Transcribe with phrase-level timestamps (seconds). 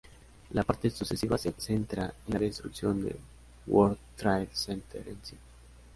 [0.53, 3.19] La parte sucesiva se centra en la destrucción del
[3.67, 5.37] World Trade Center en sí.